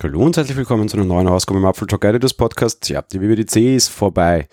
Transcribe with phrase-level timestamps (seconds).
[0.00, 2.88] Hallo und herzlich willkommen zu einer neuen Ausgabe im Apfel Talk Editors Podcast.
[2.88, 4.46] Ja, die WWDC ist vorbei.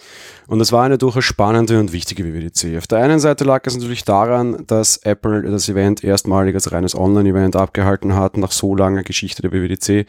[0.48, 2.80] Und es war eine durchaus spannende und wichtige WWDC.
[2.80, 6.96] Auf der einen Seite lag es natürlich daran, dass Apple das Event erstmalig als reines
[6.96, 10.08] Online-Event abgehalten hat, nach so langer Geschichte der WWDC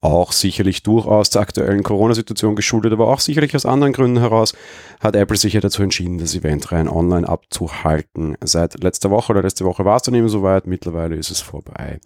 [0.00, 4.54] auch sicherlich durchaus der aktuellen Corona-Situation geschuldet, aber auch sicherlich aus anderen Gründen heraus,
[5.00, 8.36] hat Apple sich ja dazu entschieden, das Event rein online abzuhalten.
[8.44, 11.98] Seit letzter Woche oder letzte Woche war es dann eben soweit, mittlerweile ist es vorbei.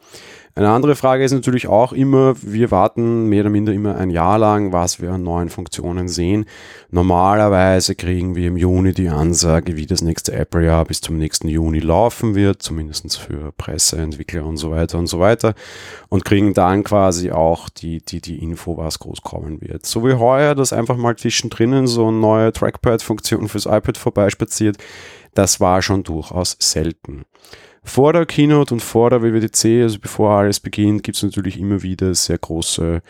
[0.54, 4.38] Eine andere Frage ist natürlich auch immer, wir warten mehr oder minder immer ein Jahr
[4.38, 6.47] lang, was wir an neuen Funktionen sehen.
[6.91, 11.80] Normalerweise kriegen wir im Juni die Ansage, wie das nächste Apple-Jahr bis zum nächsten Juni
[11.80, 15.55] laufen wird, zumindest für Presseentwickler und so weiter und so weiter.
[16.09, 19.87] Und kriegen dann quasi auch die, die, die Info, was groß kommen wird.
[19.87, 24.79] So wie heuer, dass einfach mal zwischendrin so eine neue Trackpad-Funktion fürs iPad vorbeispaziert,
[25.34, 27.24] das war schon durchaus selten.
[27.82, 31.82] Vor der Keynote und vor der WWDC, also bevor alles beginnt, gibt es natürlich immer
[31.82, 33.00] wieder sehr große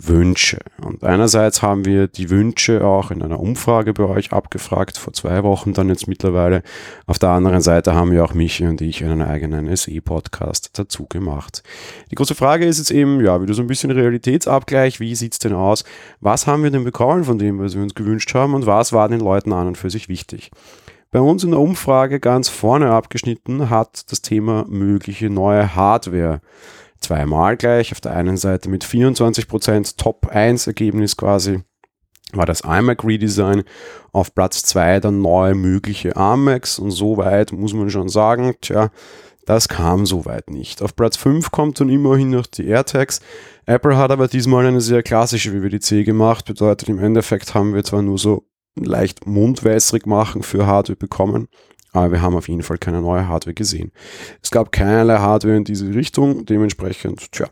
[0.00, 0.58] Wünsche.
[0.80, 5.42] Und einerseits haben wir die Wünsche auch in einer Umfrage bei euch abgefragt, vor zwei
[5.42, 6.62] Wochen dann jetzt mittlerweile.
[7.06, 11.64] Auf der anderen Seite haben wir auch Michi und ich einen eigenen SE-Podcast dazu gemacht.
[12.12, 15.00] Die große Frage ist jetzt eben, ja, wieder so ein bisschen Realitätsabgleich.
[15.00, 15.82] Wie sieht's denn aus?
[16.20, 19.08] Was haben wir denn bekommen von dem, was wir uns gewünscht haben und was war
[19.08, 20.52] den Leuten an und für sich wichtig?
[21.10, 26.42] Bei uns in der Umfrage ganz vorne abgeschnitten hat das Thema mögliche neue Hardware
[27.00, 27.92] zweimal gleich.
[27.92, 31.62] Auf der einen Seite mit 24% Top 1 Ergebnis quasi
[32.34, 33.64] war das iMac Redesign.
[34.12, 38.90] Auf Platz 2 dann neue mögliche ARMAX und soweit muss man schon sagen, tja,
[39.46, 40.82] das kam soweit nicht.
[40.82, 43.20] Auf Platz 5 kommt dann immerhin noch die AirTags.
[43.64, 48.02] Apple hat aber diesmal eine sehr klassische WWDC gemacht, bedeutet im Endeffekt haben wir zwar
[48.02, 48.44] nur so
[48.84, 51.48] leicht mundwässrig machen für Hardware bekommen.
[51.92, 53.92] Aber wir haben auf jeden Fall keine neue Hardware gesehen.
[54.42, 56.44] Es gab keinerlei Hardware in diese Richtung.
[56.44, 57.46] Dementsprechend, tja,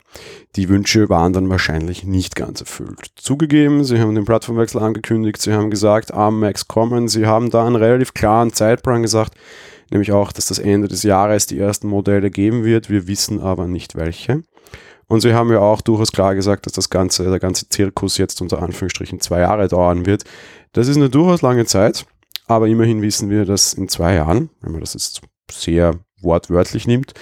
[0.56, 3.12] die Wünsche waren dann wahrscheinlich nicht ganz erfüllt.
[3.16, 5.40] Zugegeben, sie haben den Plattformwechsel angekündigt.
[5.40, 7.08] Sie haben gesagt, ARM Max kommen.
[7.08, 9.34] Sie haben da einen relativ klaren Zeitplan gesagt.
[9.90, 12.90] Nämlich auch, dass das Ende des Jahres die ersten Modelle geben wird.
[12.90, 14.42] Wir wissen aber nicht welche.
[15.08, 18.40] Und sie haben ja auch durchaus klar gesagt, dass das ganze, der ganze Zirkus jetzt
[18.40, 20.24] unter Anführungsstrichen zwei Jahre dauern wird.
[20.72, 22.06] Das ist eine durchaus lange Zeit,
[22.46, 25.94] aber immerhin wissen wir, dass in zwei Jahren, wenn man das jetzt sehr
[26.26, 27.14] wortwörtlich nimmt,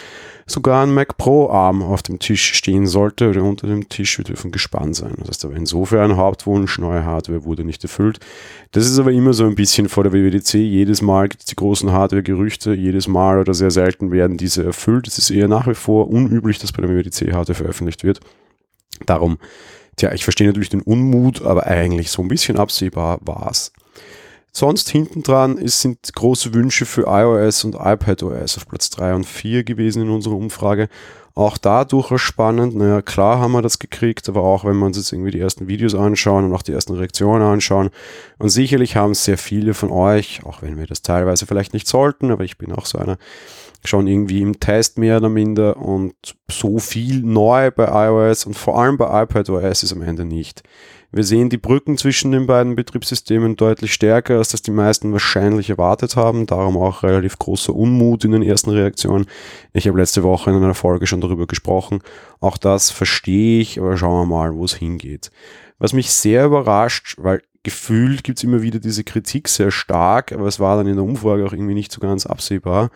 [0.47, 4.19] sogar ein Mac Pro Arm auf dem Tisch stehen sollte oder unter dem Tisch.
[4.19, 5.15] Wir dürfen gespannt sein.
[5.19, 8.19] Das heißt aber insofern Hauptwunsch, neue Hardware wurde nicht erfüllt.
[8.73, 10.55] Das ist aber immer so ein bisschen vor der WWDC.
[10.55, 12.75] Jedes Mal gibt es die großen Hardware-Gerüchte.
[12.75, 15.07] Jedes Mal oder sehr selten werden diese erfüllt.
[15.07, 18.19] Es ist eher nach wie vor unüblich, dass bei der WWDC Hardware veröffentlicht wird.
[19.07, 19.39] Darum
[19.97, 23.73] Tja, ich verstehe natürlich den Unmut, aber eigentlich so ein bisschen absehbar war es.
[24.57, 29.65] Sonst hinten dran sind große Wünsche für iOS und iPadOS auf Platz 3 und 4
[29.65, 30.89] gewesen in unserer Umfrage.
[31.37, 32.77] Auch da durchaus spannend.
[32.77, 35.67] Naja, klar haben wir das gekriegt, aber auch wenn wir uns jetzt irgendwie die ersten
[35.67, 37.91] Videos anschauen und auch die ersten Reaktionen anschauen.
[38.39, 42.31] Und sicherlich haben sehr viele von euch, auch wenn wir das teilweise vielleicht nicht sollten,
[42.31, 43.19] aber ich bin auch so einer,
[43.87, 46.15] schon irgendwie im Test mehr oder minder und
[46.51, 50.63] so viel neu bei iOS und vor allem bei iPadOS ist am Ende nicht.
[51.13, 55.71] Wir sehen die Brücken zwischen den beiden Betriebssystemen deutlich stärker, als das die meisten wahrscheinlich
[55.71, 56.47] erwartet haben.
[56.47, 59.27] Darum auch relativ großer Unmut in den ersten Reaktionen.
[59.73, 62.01] Ich habe letzte Woche in einer Folge schon darüber gesprochen.
[62.41, 65.31] Auch das verstehe ich, aber schauen wir mal, wo es hingeht.
[65.79, 70.47] Was mich sehr überrascht, weil gefühlt gibt es immer wieder diese Kritik sehr stark, aber
[70.47, 72.91] es war dann in der Umfrage auch irgendwie nicht so ganz absehbar.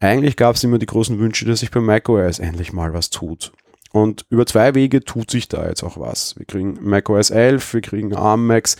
[0.00, 3.52] Eigentlich gab es immer die großen Wünsche, dass sich bei macOS endlich mal was tut.
[3.92, 6.36] Und über zwei Wege tut sich da jetzt auch was.
[6.38, 8.76] Wir kriegen macOS 11, wir kriegen ARM Max.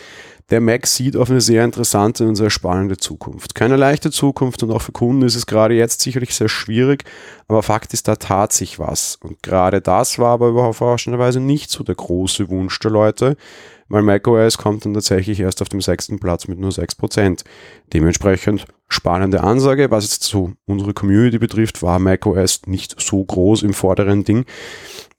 [0.50, 3.54] Der Mac sieht auf eine sehr interessante und sehr spannende Zukunft.
[3.54, 7.04] Keine leichte Zukunft und auch für Kunden ist es gerade jetzt sicherlich sehr schwierig,
[7.48, 9.16] aber Fakt ist, da tat sich was.
[9.22, 13.36] Und gerade das war aber überraschenderweise nicht so der große Wunsch der Leute,
[13.88, 17.44] weil macOS kommt dann tatsächlich erst auf dem sechsten Platz mit nur 6%.
[17.93, 19.90] Dementsprechend spannende Ansage.
[19.90, 24.44] Was jetzt so unsere Community betrifft, war macOS nicht so groß im vorderen Ding.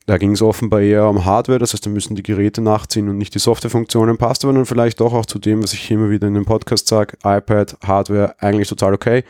[0.06, 3.20] Da ging es offenbar eher um Hardware, das heißt, da müssen die Geräte nachziehen und
[3.20, 4.18] nicht die Softwarefunktionen.
[4.18, 6.88] Passt aber dann vielleicht doch auch zu dem, was ich immer wieder in dem Podcast
[6.88, 9.24] sage, iPad, Hardware, eigentlich total okay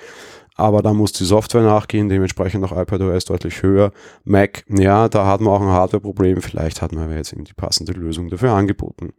[0.59, 3.91] aber da muss die Software nachgehen, dementsprechend auch iPadOS deutlich höher.
[4.25, 7.93] Mac, ja, da hat man auch ein Hardware-Problem, vielleicht hat man jetzt eben die passende
[7.93, 9.13] Lösung dafür angeboten.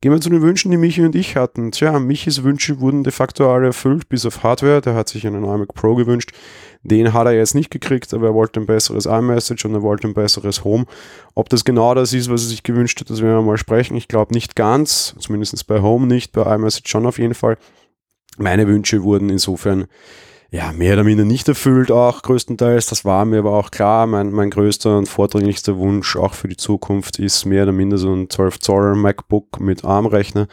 [0.00, 1.72] Gehen wir zu den Wünschen, die Michi und ich hatten.
[1.72, 4.80] Tja, Michis Wünsche wurden de facto alle erfüllt, bis auf Hardware.
[4.80, 6.32] Der hat sich einen iMac Pro gewünscht.
[6.82, 10.08] Den hat er jetzt nicht gekriegt, aber er wollte ein besseres iMessage und er wollte
[10.08, 10.86] ein besseres Home.
[11.34, 13.96] Ob das genau das ist, was er sich gewünscht hat, das werden wir mal sprechen.
[13.96, 17.58] Ich glaube nicht ganz, zumindest bei Home nicht, bei iMessage schon auf jeden Fall.
[18.38, 19.86] Meine Wünsche wurden insofern
[20.50, 22.86] ja, mehr oder minder nicht erfüllt, auch größtenteils.
[22.86, 24.06] Das war mir aber auch klar.
[24.06, 28.14] Mein, mein größter und vordringlichster Wunsch auch für die Zukunft ist mehr oder minder so
[28.14, 30.48] ein 12 Zoll MacBook mit ARM-Rechner.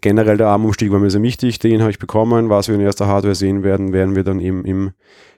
[0.00, 1.58] Generell der ARM-Umstieg war mir sehr wichtig.
[1.58, 2.48] Den habe ich bekommen.
[2.48, 4.92] Was wir in erster Hardware sehen werden, werden wir dann eben im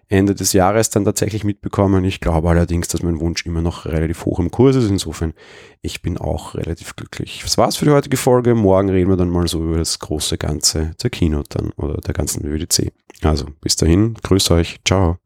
[0.09, 2.05] Ende des Jahres dann tatsächlich mitbekommen.
[2.05, 4.89] Ich glaube allerdings, dass mein Wunsch immer noch relativ hoch im Kurs ist.
[4.89, 5.35] Insofern,
[5.83, 7.41] ich bin auch relativ glücklich.
[7.43, 8.55] Das war's für die heutige Folge.
[8.55, 12.15] Morgen reden wir dann mal so über das große Ganze der Keynote dann oder der
[12.15, 12.93] ganzen WWDC.
[13.23, 15.19] Also bis dahin, grüß euch, ciao.